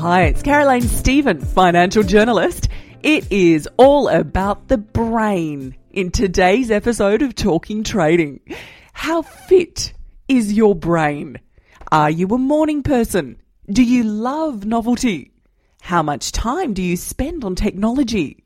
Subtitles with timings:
[0.00, 2.70] Hi, it's Caroline Stephen, financial journalist.
[3.02, 8.40] It is all about the brain in today's episode of Talking Trading.
[8.94, 9.92] How fit
[10.26, 11.38] is your brain?
[11.92, 13.42] Are you a morning person?
[13.70, 15.32] Do you love novelty?
[15.82, 18.42] How much time do you spend on technology?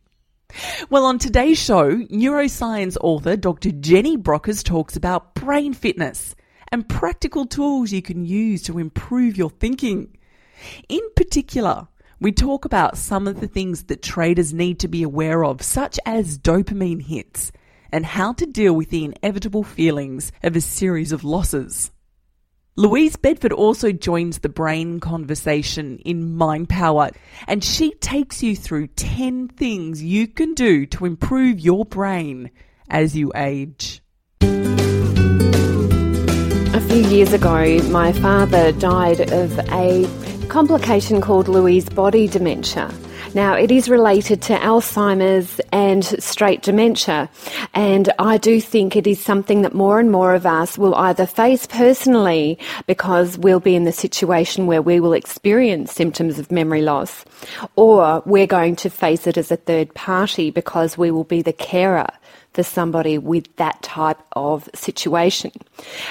[0.90, 3.70] Well, on today's show, neuroscience author Dr.
[3.70, 6.34] Jenny Brockis talks about brain fitness
[6.72, 10.16] and practical tools you can use to improve your thinking.
[10.88, 11.88] In particular,
[12.20, 15.98] we talk about some of the things that traders need to be aware of, such
[16.06, 17.52] as dopamine hits,
[17.92, 21.90] and how to deal with the inevitable feelings of a series of losses.
[22.76, 27.10] Louise Bedford also joins the brain conversation in Mind Power,
[27.46, 32.50] and she takes you through 10 things you can do to improve your brain
[32.90, 34.02] as you age.
[36.80, 40.04] A few years ago, my father died of a
[40.54, 42.88] complication called Lewy body dementia.
[43.34, 47.28] Now, it is related to Alzheimer's and straight dementia,
[47.74, 51.26] and I do think it is something that more and more of us will either
[51.26, 56.82] face personally because we'll be in the situation where we will experience symptoms of memory
[56.82, 57.24] loss,
[57.74, 61.52] or we're going to face it as a third party because we will be the
[61.52, 62.06] carer
[62.54, 65.52] for somebody with that type of situation.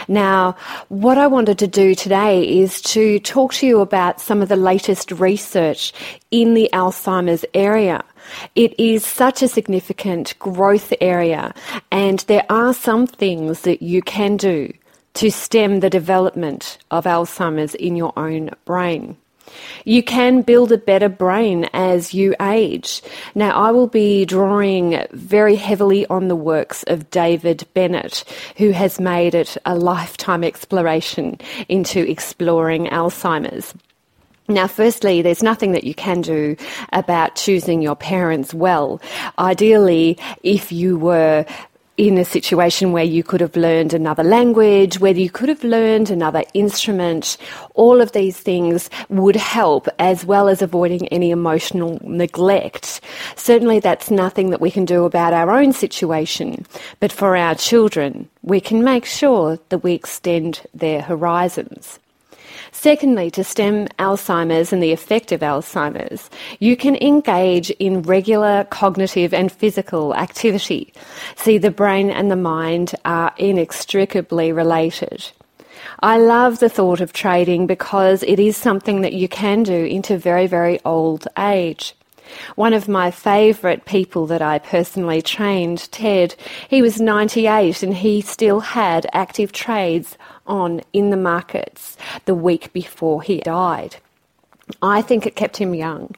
[0.07, 0.55] Now,
[0.89, 4.55] what I wanted to do today is to talk to you about some of the
[4.55, 5.93] latest research
[6.31, 8.03] in the Alzheimer's area.
[8.55, 11.53] It is such a significant growth area,
[11.91, 14.71] and there are some things that you can do
[15.15, 19.17] to stem the development of Alzheimer's in your own brain.
[19.85, 23.01] You can build a better brain as you age.
[23.35, 28.23] Now, I will be drawing very heavily on the works of David Bennett,
[28.57, 33.73] who has made it a lifetime exploration into exploring Alzheimer's.
[34.49, 36.57] Now, firstly, there's nothing that you can do
[36.91, 39.01] about choosing your parents well.
[39.39, 41.45] Ideally, if you were
[41.97, 46.09] in a situation where you could have learned another language, whether you could have learned
[46.09, 47.37] another instrument,
[47.75, 52.99] all of these things would help as well as avoiding any emotional neglect.
[53.35, 56.65] Certainly that's nothing that we can do about our own situation,
[56.99, 61.99] but for our children, we can make sure that we extend their horizons.
[62.73, 66.29] Secondly, to stem Alzheimer's and the effect of Alzheimer's,
[66.59, 70.91] you can engage in regular cognitive and physical activity.
[71.35, 75.23] See, the brain and the mind are inextricably related.
[75.99, 80.17] I love the thought of trading because it is something that you can do into
[80.17, 81.95] very, very old age.
[82.55, 86.35] One of my favourite people that I personally trained, Ted,
[86.69, 92.73] he was 98 and he still had active trades on in the markets the week
[92.73, 93.97] before he died.
[94.81, 96.15] I think it kept him young.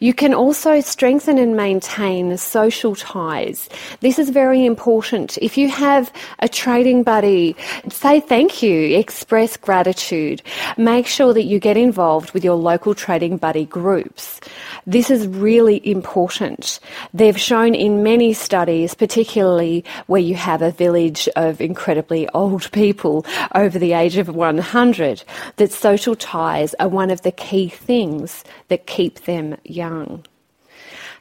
[0.00, 3.68] You can also strengthen and maintain social ties.
[4.00, 5.38] This is very important.
[5.38, 7.56] If you have a trading buddy,
[7.88, 10.42] say thank you, express gratitude.
[10.76, 14.40] Make sure that you get involved with your local trading buddy groups.
[14.86, 16.80] This is really important.
[17.14, 23.24] They've shown in many studies, particularly where you have a village of incredibly old people
[23.54, 25.24] over the age of 100,
[25.56, 30.24] that social ties are one of the key things that keep them young.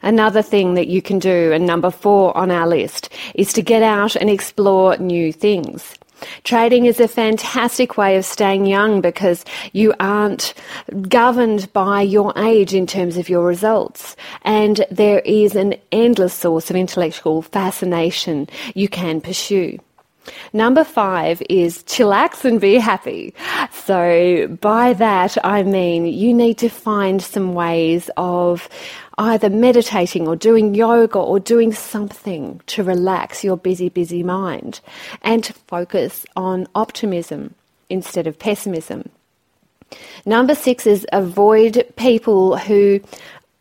[0.02, 3.84] Another thing that you can do, and number four on our list, is to get
[3.84, 5.96] out and explore new things.
[6.44, 9.44] Trading is a fantastic way of staying young because
[9.74, 10.54] you aren't
[11.10, 14.16] governed by your age in terms of your results.
[14.44, 19.80] And there is an endless source of intellectual fascination you can pursue.
[20.54, 23.34] Number five is chillax and be happy.
[23.72, 28.70] So by that, I mean you need to find some ways of
[29.18, 34.80] either meditating or doing yoga or doing something to relax your busy, busy mind
[35.22, 37.54] and to focus on optimism
[37.90, 39.10] instead of pessimism.
[40.26, 43.02] Number six is avoid people who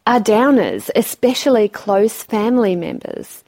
[0.07, 3.45] are downers, especially close family members.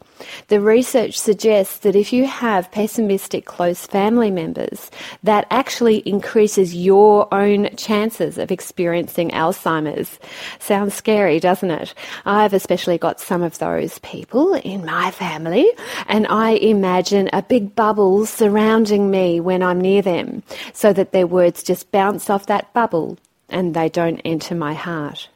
[0.49, 4.91] The research suggests that if you have pessimistic close family members,
[5.23, 10.19] that actually increases your own chances of experiencing Alzheimer's.
[10.59, 11.95] Sounds scary, doesn't it?
[12.25, 15.71] I've especially got some of those people in my family,
[16.07, 20.43] and I imagine a big bubble surrounding me when I'm near them,
[20.73, 25.29] so that their words just bounce off that bubble and they don't enter my heart.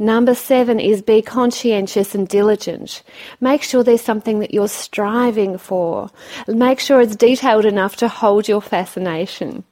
[0.00, 3.02] Number seven is be conscientious and diligent.
[3.38, 6.08] Make sure there's something that you're striving for.
[6.48, 9.62] Make sure it's detailed enough to hold your fascination.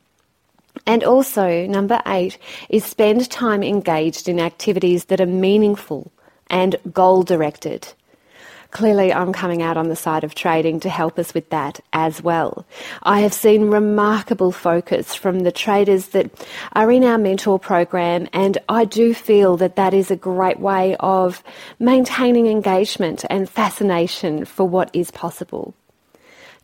[0.87, 2.37] And also, number eight
[2.69, 6.13] is spend time engaged in activities that are meaningful
[6.49, 7.89] and goal directed.
[8.71, 12.23] Clearly, I'm coming out on the side of trading to help us with that as
[12.23, 12.67] well.
[13.03, 16.31] I have seen remarkable focus from the traders that
[16.75, 20.97] are in our mentor program, and I do feel that that is a great way
[21.01, 21.43] of
[21.79, 25.75] maintaining engagement and fascination for what is possible.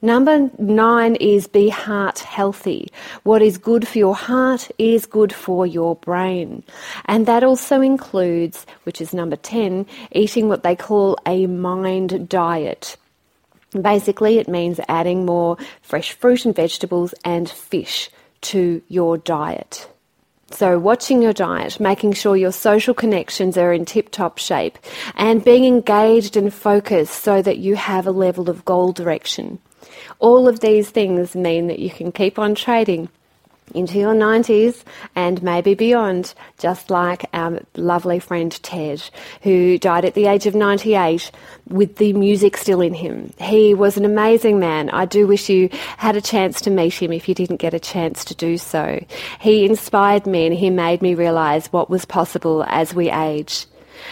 [0.04, 2.92] Number nine is be heart healthy.
[3.22, 6.62] What is good for your heart is good for your brain.
[7.06, 12.98] And that also includes, which is number 10, eating what they call a mind diet.
[13.70, 18.10] Basically, it means adding more fresh fruit and vegetables and fish
[18.42, 19.88] to your diet.
[20.50, 24.76] So, watching your diet, making sure your social connections are in tip top shape,
[25.16, 29.60] and being engaged and focused so that you have a level of goal direction.
[30.24, 33.10] All of these things mean that you can keep on trading
[33.74, 34.82] into your 90s
[35.14, 39.02] and maybe beyond, just like our lovely friend Ted,
[39.42, 41.30] who died at the age of 98
[41.68, 43.34] with the music still in him.
[43.38, 44.88] He was an amazing man.
[44.88, 45.68] I do wish you
[45.98, 49.04] had a chance to meet him if you didn't get a chance to do so.
[49.40, 53.66] He inspired me and he made me realise what was possible as we age.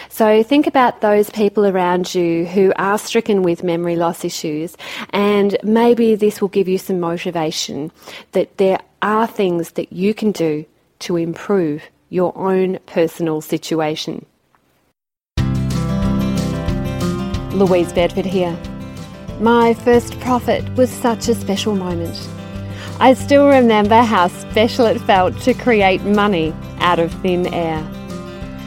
[0.09, 4.77] So think about those people around you who are stricken with memory loss issues,
[5.11, 7.91] and maybe this will give you some motivation
[8.31, 10.65] that there are things that you can do
[10.99, 14.25] to improve your own personal situation.
[17.53, 18.57] Louise Bedford here.
[19.39, 22.29] My first profit was such a special moment.
[22.99, 27.81] I still remember how special it felt to create money out of thin air.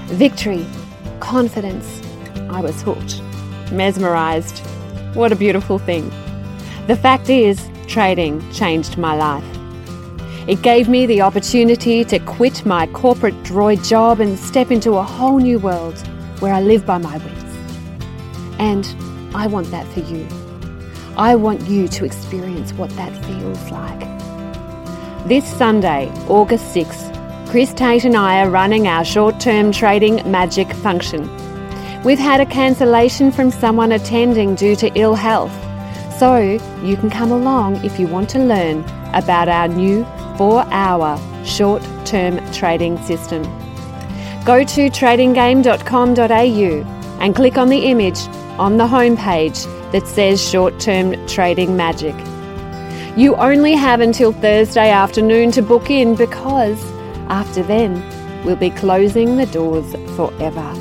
[0.07, 0.67] Victory
[1.26, 2.00] confidence.
[2.50, 3.20] I was hooked,
[3.73, 4.61] mesmerized.
[5.14, 6.08] What a beautiful thing.
[6.87, 9.44] The fact is, trading changed my life.
[10.46, 15.02] It gave me the opportunity to quit my corporate droid job and step into a
[15.02, 15.99] whole new world
[16.38, 17.55] where I live by my wits.
[18.61, 18.87] And
[19.34, 20.28] I want that for you.
[21.17, 23.99] I want you to experience what that feels like.
[25.26, 27.16] This Sunday, August 6th,
[27.56, 31.23] Chris Tate and I are running our short term trading magic function.
[32.05, 35.55] We've had a cancellation from someone attending due to ill health,
[36.19, 36.37] so
[36.82, 40.05] you can come along if you want to learn about our new
[40.37, 43.43] four hour short term trading system.
[44.44, 48.19] Go to tradinggame.com.au and click on the image
[48.59, 52.14] on the homepage that says Short Term Trading Magic.
[53.17, 56.96] You only have until Thursday afternoon to book in because
[57.28, 58.02] after then,
[58.45, 60.73] we'll be closing the doors forever.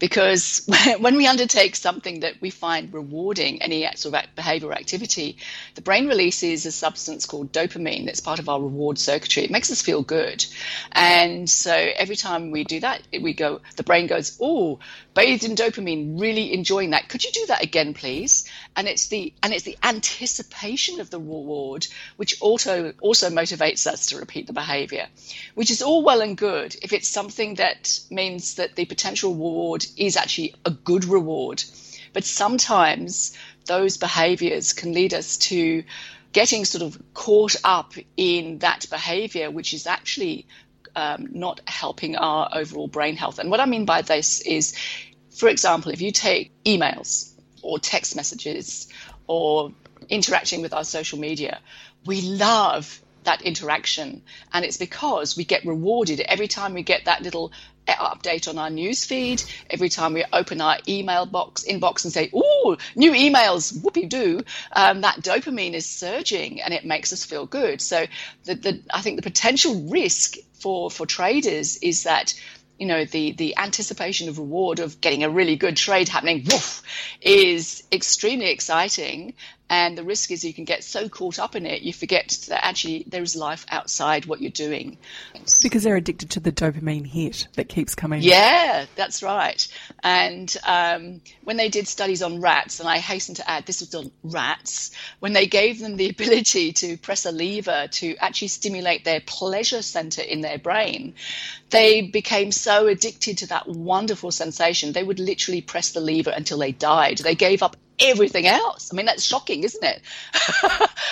[0.00, 0.66] because
[0.98, 5.36] when we undertake something that we find rewarding, any sort of behavioral activity,
[5.76, 9.44] the brain releases a substance called dopamine that's part of our reward circuitry.
[9.44, 10.44] It makes us feel good.
[10.90, 14.80] And so every time we do that, we go, the brain goes, oh,
[15.14, 17.08] bathed in dopamine, really enjoying that.
[17.08, 18.50] Could you do that again, please?
[18.74, 24.06] And it's the, and it's the anticipation of the reward, which also, also motivates us
[24.06, 25.06] to repeat the behavior,
[25.54, 29.84] which is all well and good if it's something that means that the potential reward
[29.96, 31.62] is actually a good reward.
[32.12, 35.84] But sometimes those behaviors can lead us to
[36.32, 40.46] getting sort of caught up in that behavior, which is actually
[40.96, 43.38] um, not helping our overall brain health.
[43.38, 44.76] And what I mean by this is,
[45.30, 47.32] for example, if you take emails
[47.62, 48.88] or text messages
[49.26, 49.72] or
[50.08, 51.60] interacting with our social media,
[52.06, 54.22] we love that interaction.
[54.52, 57.52] And it's because we get rewarded every time we get that little
[57.96, 62.30] update on our news feed, every time we open our email box inbox and say,
[62.34, 64.42] "Ooh, new emails, whoopie doo,"
[64.72, 67.80] um, that dopamine is surging and it makes us feel good.
[67.80, 68.06] So,
[68.44, 72.34] the, the, I think the potential risk for for traders is that
[72.78, 76.82] you know the the anticipation of reward of getting a really good trade happening woof,
[77.20, 79.34] is extremely exciting
[79.70, 82.66] and the risk is you can get so caught up in it, you forget that
[82.66, 84.98] actually there is life outside what you're doing.
[85.62, 88.20] Because they're addicted to the dopamine hit that keeps coming.
[88.20, 89.66] Yeah, that's right.
[90.02, 93.94] And um, when they did studies on rats, and I hasten to add, this was
[93.94, 99.04] on rats, when they gave them the ability to press a lever to actually stimulate
[99.04, 101.14] their pleasure center in their brain,
[101.70, 106.58] they became so addicted to that wonderful sensation, they would literally press the lever until
[106.58, 107.18] they died.
[107.18, 108.90] They gave up everything else.
[108.92, 110.02] I mean, that's shocking, isn't it?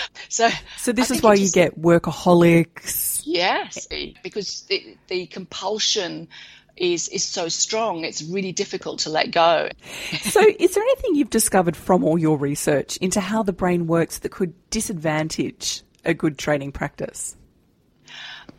[0.28, 3.22] so, so this is why you get workaholics.
[3.24, 3.86] Yes,
[4.22, 6.28] because the, the compulsion
[6.78, 8.04] is is so strong.
[8.04, 9.68] It's really difficult to let go.
[10.20, 14.18] so, is there anything you've discovered from all your research into how the brain works
[14.18, 17.36] that could disadvantage a good training practice?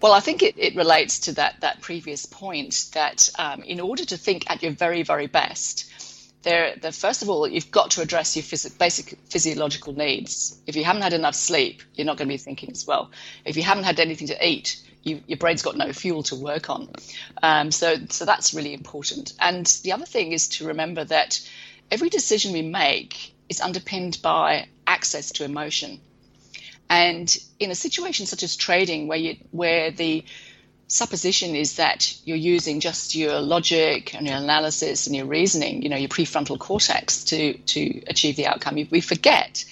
[0.01, 4.05] Well, I think it, it relates to that that previous point that um, in order
[4.05, 5.91] to think at your very very best,
[6.41, 10.57] there, the, first of all, you've got to address your phys- basic physiological needs.
[10.65, 13.11] If you haven't had enough sleep, you're not going to be thinking as well.
[13.45, 16.69] If you haven't had anything to eat, you, your brain's got no fuel to work
[16.69, 16.89] on.
[17.43, 19.33] Um, so, so that's really important.
[19.39, 21.39] And the other thing is to remember that
[21.91, 25.99] every decision we make is underpinned by access to emotion.
[26.89, 30.25] And in a situation such as trading, where you, where the
[30.89, 35.89] supposition is that you're using just your logic and your analysis and your reasoning, you
[35.89, 38.75] know, your prefrontal cortex to, to achieve the outcome.
[38.89, 39.63] We forget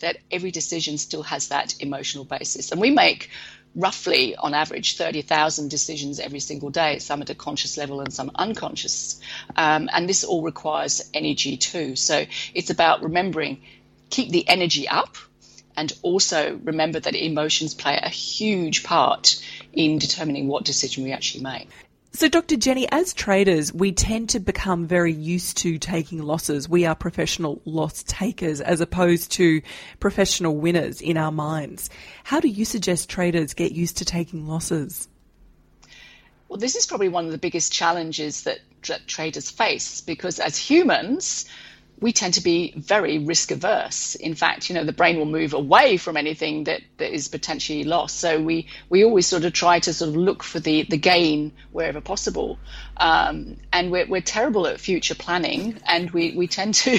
[0.00, 2.72] that every decision still has that emotional basis.
[2.72, 3.30] And we make
[3.74, 8.30] roughly, on average, 30,000 decisions every single day, some at a conscious level and some
[8.34, 9.18] unconscious.
[9.56, 11.96] Um, and this all requires energy too.
[11.96, 13.62] So it's about remembering,
[14.10, 15.16] keep the energy up
[15.76, 21.42] and also remember that emotions play a huge part in determining what decision we actually
[21.42, 21.68] make.
[22.12, 22.56] So, Dr.
[22.56, 26.68] Jenny, as traders, we tend to become very used to taking losses.
[26.68, 29.62] We are professional loss takers as opposed to
[30.00, 31.88] professional winners in our minds.
[32.24, 35.08] How do you suggest traders get used to taking losses?
[36.48, 38.58] Well, this is probably one of the biggest challenges that,
[38.88, 41.48] that traders face because as humans,
[42.00, 44.14] we tend to be very risk averse.
[44.14, 47.84] In fact, you know, the brain will move away from anything that, that is potentially
[47.84, 48.16] lost.
[48.16, 51.52] So we, we always sort of try to sort of look for the, the gain
[51.72, 52.58] wherever possible.
[52.96, 56.98] Um, and we're, we're terrible at future planning and we, we tend to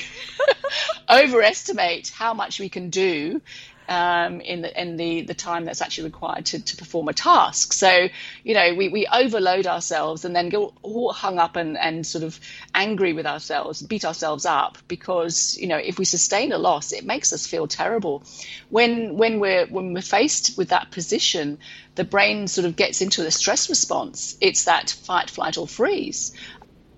[1.10, 3.42] overestimate how much we can do
[3.88, 7.74] um, in the in the, the time that's actually required to, to perform a task.
[7.74, 8.08] So,
[8.44, 12.24] you know, we, we overload ourselves and then get all hung up and, and sort
[12.24, 12.40] of
[12.74, 17.06] angry with ourselves, beat ourselves up because, you know, if we sustain a loss, it
[17.06, 18.24] makes us feel terrible.
[18.70, 21.58] When when we're when we're faced with that position,
[21.96, 24.38] the brain sort of gets into a stress response.
[24.40, 26.32] It's that fight, flight, or freeze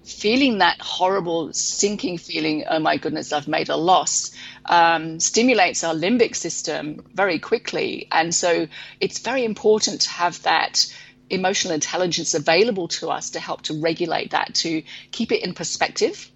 [0.04, 4.32] feeling that horrible sinking feeling, oh my goodness, I've made a loss,
[4.66, 8.08] um, stimulates our limbic system very quickly.
[8.12, 8.68] And so
[9.00, 10.94] it's very important to have that
[11.30, 16.30] emotional intelligence available to us to help to regulate that, to keep it in perspective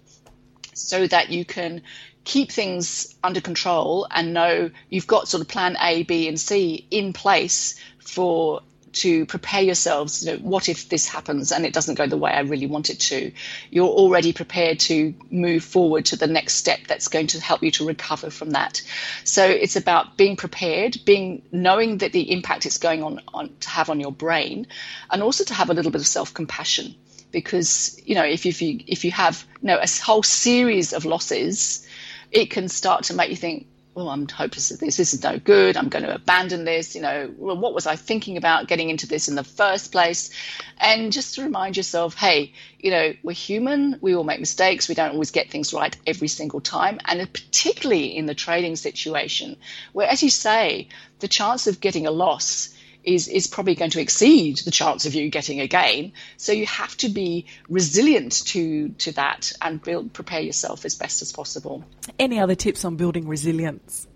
[0.74, 1.82] so that you can
[2.24, 6.86] keep things under control and know you've got sort of plan A, B, and C
[6.90, 8.62] in place for
[8.98, 10.24] to prepare yourselves.
[10.24, 12.90] You know, what if this happens and it doesn't go the way I really want
[12.90, 13.32] it to?
[13.70, 17.70] You're already prepared to move forward to the next step that's going to help you
[17.72, 18.82] to recover from that.
[19.24, 23.68] So it's about being prepared, being knowing that the impact it's going on, on to
[23.68, 24.66] have on your brain,
[25.10, 26.94] and also to have a little bit of self compassion.
[27.30, 31.04] Because you know, if, if you if you have you know a whole series of
[31.04, 31.86] losses,
[32.30, 33.66] it can start to make you think,
[33.98, 34.96] well, I'm hopeless at this.
[34.96, 35.76] This is no good.
[35.76, 36.94] I'm going to abandon this.
[36.94, 40.30] You know, well, what was I thinking about getting into this in the first place?
[40.78, 43.98] And just to remind yourself, hey, you know, we're human.
[44.00, 44.88] We all make mistakes.
[44.88, 47.00] We don't always get things right every single time.
[47.06, 49.56] And particularly in the trading situation,
[49.92, 50.86] where, as you say,
[51.18, 52.72] the chance of getting a loss
[53.14, 56.12] is, is probably going to exceed the chance of you getting a gain.
[56.36, 61.22] So you have to be resilient to, to that and build, prepare yourself as best
[61.22, 61.84] as possible.
[62.18, 64.06] Any other tips on building resilience?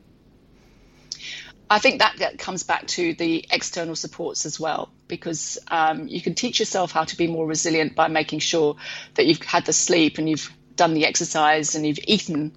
[1.71, 6.21] I think that, that comes back to the external supports as well, because um, you
[6.21, 8.77] can teach yourself how to be more resilient by making sure
[9.15, 12.53] that you've had the sleep and you've done the exercise and you've eaten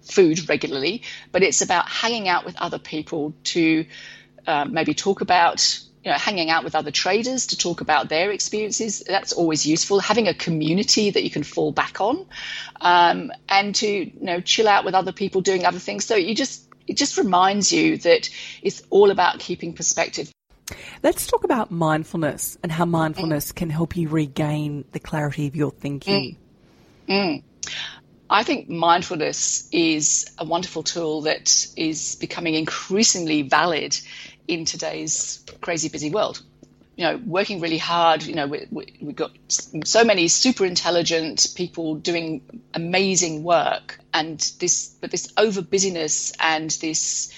[0.00, 1.02] food regularly.
[1.32, 3.84] But it's about hanging out with other people to
[4.46, 8.30] um, maybe talk about you know, hanging out with other traders to talk about their
[8.30, 9.02] experiences.
[9.04, 9.98] That's always useful.
[9.98, 12.24] Having a community that you can fall back on,
[12.80, 16.04] um, and to you know chill out with other people doing other things.
[16.04, 18.30] So you just it just reminds you that
[18.62, 20.30] it's all about keeping perspective.
[21.02, 23.56] Let's talk about mindfulness and how mindfulness mm.
[23.56, 26.36] can help you regain the clarity of your thinking.
[27.08, 27.42] Mm.
[27.42, 27.72] Mm.
[28.28, 33.96] I think mindfulness is a wonderful tool that is becoming increasingly valid
[34.48, 36.42] in today's crazy busy world.
[36.96, 38.22] You know, working really hard.
[38.22, 44.38] You know, we, we, we've got so many super intelligent people doing amazing work, and
[44.60, 47.32] this, but this over busyness and this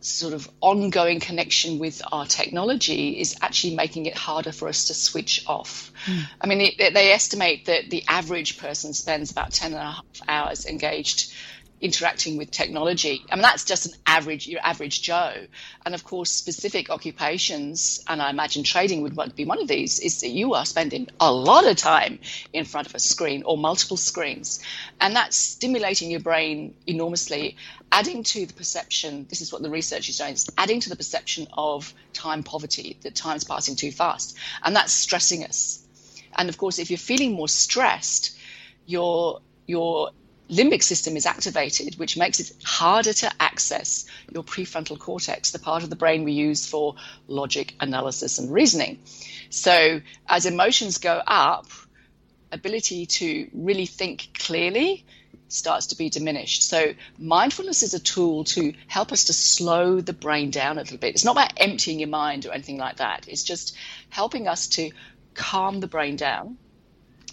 [0.00, 4.94] sort of ongoing connection with our technology is actually making it harder for us to
[4.94, 5.92] switch off.
[6.06, 6.22] Mm.
[6.40, 10.04] I mean, they, they, estimate that the average person spends about 10 and a half
[10.26, 11.32] hours engaged
[11.80, 13.24] interacting with technology.
[13.30, 15.46] I mean, that's just an average, your average Joe.
[15.84, 20.20] And of course, specific occupations, and I imagine trading would be one of these, is
[20.20, 22.18] that you are spending a lot of time
[22.52, 24.60] in front of a screen or multiple screens.
[25.00, 27.56] And that's stimulating your brain enormously,
[27.92, 30.96] adding to the perception, this is what the research is doing, it's adding to the
[30.96, 34.36] perception of time poverty, that time's passing too fast.
[34.62, 35.84] And that's stressing us.
[36.36, 38.36] And of course, if you're feeling more stressed,
[38.86, 40.10] your your
[40.50, 45.82] limbic system is activated, which makes it harder to access your prefrontal cortex, the part
[45.82, 46.94] of the brain we use for
[47.26, 48.98] logic, analysis, and reasoning.
[49.50, 51.66] So, as emotions go up,
[52.50, 55.04] ability to really think clearly
[55.48, 56.62] starts to be diminished.
[56.62, 60.98] So, mindfulness is a tool to help us to slow the brain down a little
[60.98, 61.14] bit.
[61.14, 63.76] It's not about emptying your mind or anything like that, it's just
[64.08, 64.90] helping us to
[65.34, 66.58] calm the brain down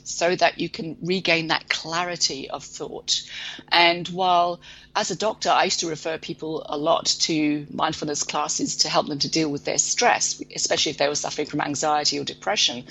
[0.06, 3.24] so that you can regain that clarity of thought.
[3.70, 4.62] And while
[4.96, 9.08] as a doctor, I used to refer people a lot to mindfulness classes to help
[9.08, 12.86] them to deal with their stress, especially if they were suffering from anxiety or depression.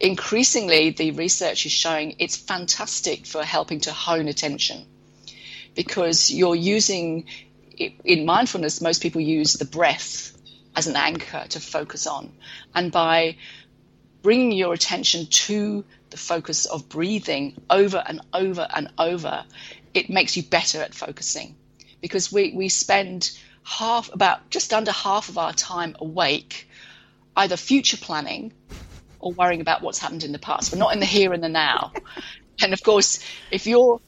[0.00, 4.84] Increasingly, the research is showing it's fantastic for helping to hone attention
[5.74, 7.26] because you're using
[7.78, 10.32] in mindfulness, most people use the breath
[10.74, 12.32] as an anchor to focus on.
[12.74, 13.36] And by
[14.26, 19.44] bringing your attention to the focus of breathing over and over and over,
[19.94, 21.54] it makes you better at focusing
[22.00, 23.30] because we, we spend
[23.62, 26.68] half, about just under half of our time awake,
[27.36, 28.52] either future planning
[29.20, 30.72] or worrying about what's happened in the past.
[30.72, 31.92] We're not in the here and the now.
[32.60, 33.20] and of course,
[33.52, 34.00] if you're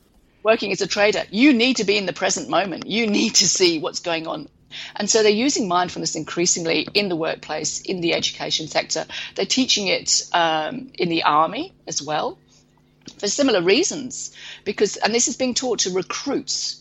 [0.42, 2.88] working as a trader, you need to be in the present moment.
[2.88, 4.48] You need to see what's going on
[4.96, 9.06] and so they're using mindfulness increasingly in the workplace, in the education sector.
[9.34, 12.38] They're teaching it um, in the army as well
[13.18, 14.34] for similar reasons.
[14.64, 16.77] Because, and this is being taught to recruits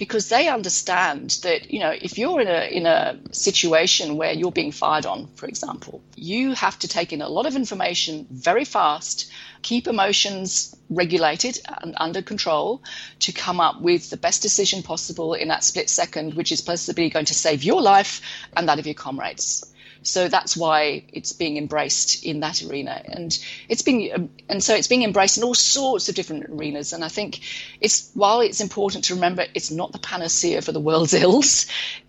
[0.00, 4.50] because they understand that you know if you're in a in a situation where you're
[4.60, 8.64] being fired on for example you have to take in a lot of information very
[8.64, 12.82] fast keep emotions regulated and under control
[13.18, 17.10] to come up with the best decision possible in that split second which is possibly
[17.10, 18.22] going to save your life
[18.56, 19.70] and that of your comrades
[20.02, 24.74] so that's why it's being embraced in that arena, and it's being um, and so
[24.74, 26.92] it's being embraced in all sorts of different arenas.
[26.92, 27.40] And I think
[27.80, 31.66] it's while it's important to remember it's not the panacea for the world's ills,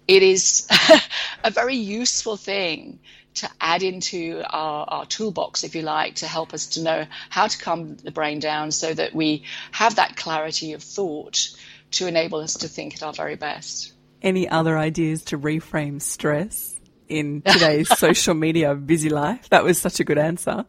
[0.07, 0.67] it is
[1.43, 2.99] a very useful thing
[3.33, 7.47] to add into our, our, toolbox, if you like, to help us to know how
[7.47, 11.49] to calm the brain down so that we have that clarity of thought
[11.91, 13.93] to enable us to think at our very best.
[14.21, 16.80] Any other ideas to reframe stress?
[17.11, 19.49] In today's social media busy life?
[19.49, 20.65] That was such a good answer.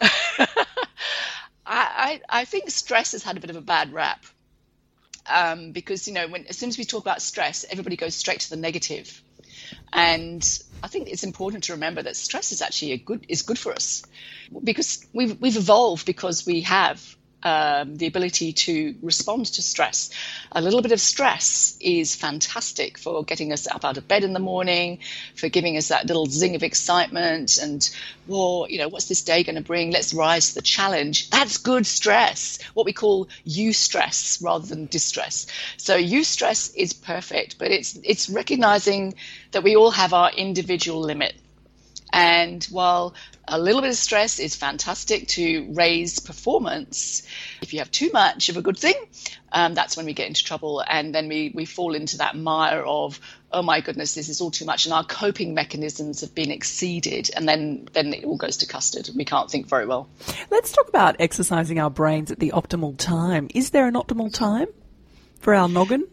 [1.64, 4.24] I, I, think stress has had a bit of a bad rap
[5.32, 8.40] um, because you know when as soon as we talk about stress, everybody goes straight
[8.40, 9.22] to the negative,
[9.92, 10.42] and
[10.82, 13.72] I think it's important to remember that stress is actually a good is good for
[13.72, 14.02] us
[14.62, 20.10] because we've we've evolved because we have um, the ability to respond to stress.
[20.52, 24.32] A little bit of stress is fantastic for getting us up out of bed in
[24.32, 24.98] the morning,
[25.34, 27.90] for giving us that little zing of excitement, and
[28.26, 29.90] well, you know, what's this day going to bring?
[29.90, 31.30] Let's rise to the challenge.
[31.30, 32.58] That's good stress.
[32.74, 35.46] What we call eustress rather than distress.
[35.76, 39.14] So eustress is perfect, but it's it's recognizing
[39.52, 41.34] that we all have our individual limit.
[42.12, 43.14] And while
[43.48, 47.22] a little bit of stress is fantastic to raise performance,
[47.62, 48.94] if you have too much of a good thing,
[49.50, 50.84] um, that's when we get into trouble.
[50.86, 53.18] And then we, we fall into that mire of,
[53.50, 54.84] oh my goodness, this is all too much.
[54.84, 57.30] And our coping mechanisms have been exceeded.
[57.34, 59.08] And then, then it all goes to custard.
[59.16, 60.08] We can't think very well.
[60.50, 63.48] Let's talk about exercising our brains at the optimal time.
[63.54, 64.68] Is there an optimal time
[65.40, 66.06] for our noggin?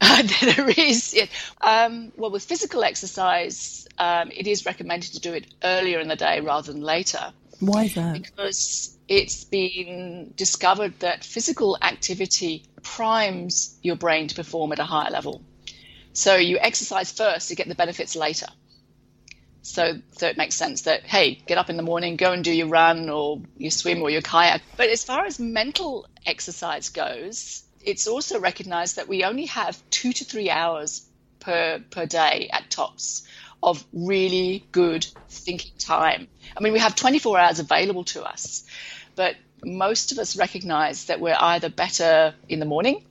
[0.00, 1.14] There is.
[1.14, 1.26] Yeah.
[1.60, 6.16] Um, well, with physical exercise, um, it is recommended to do it earlier in the
[6.16, 7.32] day rather than later.
[7.60, 8.14] Why is that?
[8.14, 15.10] Because it's been discovered that physical activity primes your brain to perform at a higher
[15.10, 15.42] level.
[16.12, 18.46] So you exercise first to get the benefits later.
[19.62, 22.52] So, so it makes sense that hey, get up in the morning, go and do
[22.52, 24.62] your run or your swim or your kayak.
[24.78, 30.12] But as far as mental exercise goes, it's also recognized that we only have two
[30.12, 31.06] to three hours
[31.40, 33.26] per per day at tops
[33.62, 36.28] of really good thinking time.
[36.56, 38.64] I mean, we have 24 hours available to us,
[39.16, 43.04] but most of us recognize that we're either better in the morning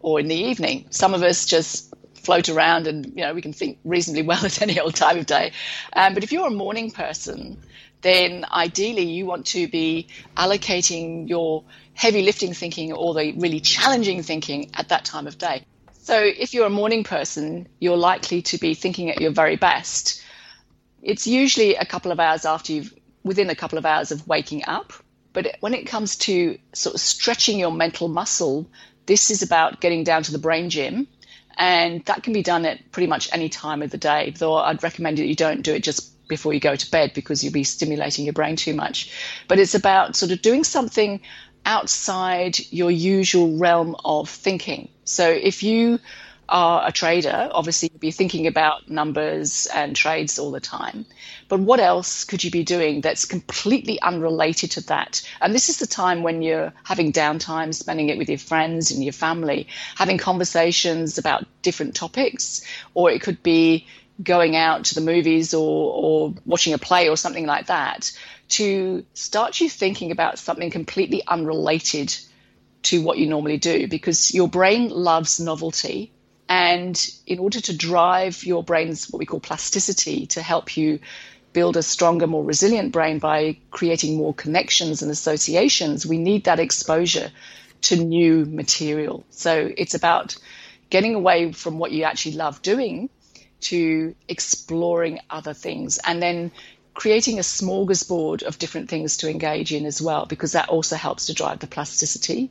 [0.00, 0.86] or in the evening.
[0.90, 4.62] Some of us just float around and, you know, we can think reasonably well at
[4.62, 5.52] any old time of day.
[5.92, 7.58] Um, but if you're a morning person,
[8.02, 11.64] then ideally you want to be allocating your
[11.96, 15.64] heavy lifting thinking or the really challenging thinking at that time of day.
[16.02, 20.22] So if you're a morning person, you're likely to be thinking at your very best.
[21.02, 24.64] It's usually a couple of hours after you've, within a couple of hours of waking
[24.66, 24.92] up.
[25.32, 28.70] But when it comes to sort of stretching your mental muscle,
[29.06, 31.08] this is about getting down to the brain gym.
[31.56, 34.82] And that can be done at pretty much any time of the day, though I'd
[34.82, 37.64] recommend that you don't do it just before you go to bed because you'll be
[37.64, 39.12] stimulating your brain too much.
[39.48, 41.20] But it's about sort of doing something
[41.66, 44.88] outside your usual realm of thinking.
[45.04, 45.98] So if you
[46.48, 51.04] are a trader, obviously you'll be thinking about numbers and trades all the time.
[51.48, 55.28] But what else could you be doing that's completely unrelated to that?
[55.40, 59.02] And this is the time when you're having downtime, spending it with your friends and
[59.02, 63.86] your family, having conversations about different topics, or it could be
[64.22, 68.12] going out to the movies or, or watching a play or something like that
[68.48, 72.16] to start you thinking about something completely unrelated
[72.82, 76.12] to what you normally do because your brain loves novelty.
[76.48, 81.00] And in order to drive your brain's what we call plasticity to help you
[81.52, 86.60] build a stronger, more resilient brain by creating more connections and associations, we need that
[86.60, 87.32] exposure
[87.82, 89.24] to new material.
[89.30, 90.36] So it's about
[90.88, 93.10] getting away from what you actually love doing
[93.60, 95.98] to exploring other things.
[96.04, 96.50] And then
[96.96, 101.26] creating a smorgasbord of different things to engage in as well, because that also helps
[101.26, 102.50] to drive the plasticity.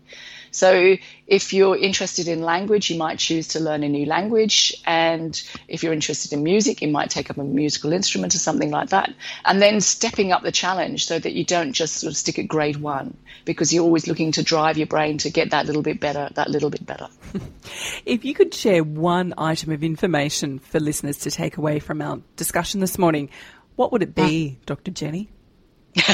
[0.51, 0.95] So
[1.27, 4.73] if you're interested in language, you might choose to learn a new language.
[4.85, 5.35] And
[5.67, 8.89] if you're interested in music, you might take up a musical instrument or something like
[8.89, 9.13] that.
[9.43, 12.47] And then stepping up the challenge so that you don't just sort of stick at
[12.47, 15.99] grade one because you're always looking to drive your brain to get that little bit
[15.99, 17.09] better, that little bit better.
[18.05, 22.21] if you could share one item of information for listeners to take away from our
[22.37, 23.29] discussion this morning,
[23.75, 24.91] what would it be, Dr.
[24.91, 25.29] Jenny?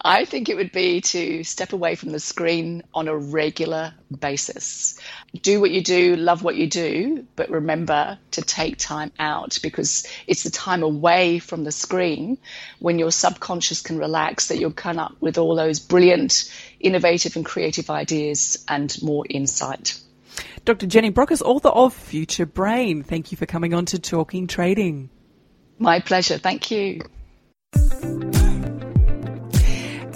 [0.00, 4.98] I think it would be to step away from the screen on a regular basis.
[5.42, 10.06] Do what you do, love what you do, but remember to take time out because
[10.26, 12.38] it's the time away from the screen
[12.78, 17.44] when your subconscious can relax that you'll come up with all those brilliant, innovative, and
[17.44, 20.00] creative ideas and more insight.
[20.64, 20.86] Dr.
[20.86, 25.10] Jenny Brockis author of Future Brain, thank you for coming on to Talking Trading.
[25.78, 26.38] My pleasure.
[26.38, 27.00] Thank you.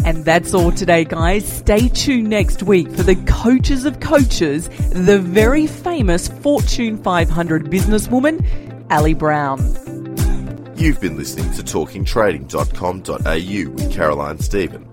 [0.05, 1.46] And that's all today, guys.
[1.46, 8.44] Stay tuned next week for the coaches of coaches, the very famous Fortune 500 businesswoman,
[8.90, 9.61] Ali Brown.
[10.77, 14.88] You've been listening to talkingtrading.com.au with Caroline Stephen.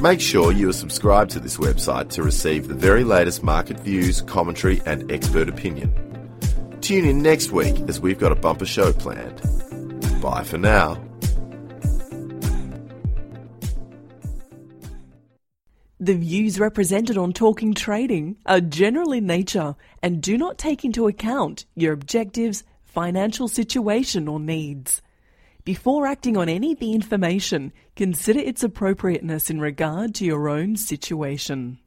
[0.00, 4.22] Make sure you are subscribed to this website to receive the very latest market views,
[4.22, 5.92] commentary, and expert opinion.
[6.80, 9.40] Tune in next week as we've got a bumper show planned.
[10.20, 11.02] Bye for now.
[15.98, 21.06] The views represented on Talking Trading are general in nature and do not take into
[21.06, 25.02] account your objectives, financial situation, or needs.
[25.64, 30.76] Before acting on any of the information, consider its appropriateness in regard to your own
[30.76, 31.78] situation.